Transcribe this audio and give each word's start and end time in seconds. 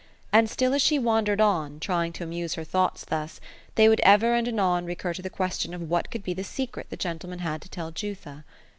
And 0.33 0.49
still 0.49 0.73
as 0.73 0.81
she 0.81 0.97
wandered 0.97 1.39
on, 1.39 1.79
trying 1.79 2.11
to 2.13 2.23
amuse 2.23 2.55
her 2.55 2.63
thoughts 2.63 3.05
thus, 3.05 3.39
they 3.75 3.87
would 3.87 3.99
ever 3.99 4.33
and 4.33 4.47
anon 4.47 4.83
recur 4.83 5.13
to 5.13 5.21
the 5.21 5.29
question 5.29 5.75
of 5.75 5.91
what 5.91 6.09
could 6.09 6.23
be 6.23 6.33
the 6.33 6.43
secret 6.43 6.87
the 6.89 6.97
gentleman 6.97 7.37
had 7.37 7.61
to 7.61 7.69
tell 7.69 7.91
Jutha. 7.91 8.43